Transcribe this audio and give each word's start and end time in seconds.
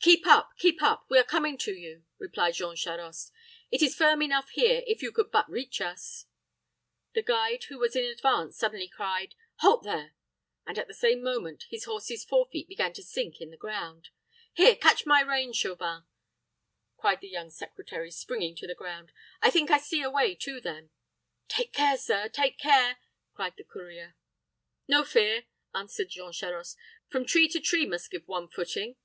"Keep 0.00 0.26
up, 0.26 0.50
keep 0.58 0.82
up 0.82 1.06
we 1.08 1.18
are 1.18 1.22
coming 1.24 1.56
to 1.58 1.72
you," 1.72 2.04
replied 2.18 2.54
Jean 2.54 2.74
Charost. 2.76 3.32
"It 3.70 3.80
is 3.80 3.94
firm 3.94 4.20
enough 4.20 4.50
here, 4.50 4.82
if 4.86 5.00
you 5.00 5.12
could 5.12 5.30
but 5.30 5.48
reach 5.48 5.80
us." 5.80 6.26
The 7.14 7.22
guide, 7.22 7.64
who 7.64 7.78
was 7.78 7.94
in 7.94 8.04
advance, 8.04 8.58
suddenly 8.58 8.88
cried, 8.88 9.34
"Halt, 9.60 9.84
there!" 9.84 10.14
and, 10.66 10.76
at 10.78 10.88
the 10.88 10.92
same 10.92 11.22
moment, 11.22 11.64
his 11.70 11.84
horse's 11.84 12.24
fore 12.24 12.48
feet 12.50 12.68
began 12.68 12.92
to 12.94 13.02
sink 13.02 13.40
in 13.40 13.50
the 13.50 13.56
ground. 13.56 14.08
"Here, 14.52 14.74
catch 14.74 15.06
my 15.06 15.22
rein, 15.22 15.52
Chauvin," 15.52 16.02
cried 16.98 17.20
the 17.20 17.28
young 17.28 17.48
secretary, 17.48 18.10
springing 18.10 18.56
to 18.56 18.66
the 18.66 18.74
ground; 18.74 19.12
"I 19.40 19.50
think 19.50 19.70
I 19.70 19.78
see 19.78 20.02
a 20.02 20.10
way 20.10 20.34
to 20.34 20.60
them." 20.60 20.90
"Take 21.48 21.72
care, 21.72 21.96
sir 21.96 22.28
take 22.28 22.58
care," 22.58 22.98
cried 23.34 23.54
the 23.56 23.64
courier. 23.64 24.16
"No 24.88 25.04
fear," 25.04 25.44
answered 25.72 26.10
Jean 26.10 26.32
Charost; 26.32 26.76
"from 27.08 27.24
tree 27.24 27.48
to 27.48 27.60
tree 27.60 27.86
must 27.86 28.10
give 28.10 28.26
one 28.28 28.48
footing. 28.48 28.96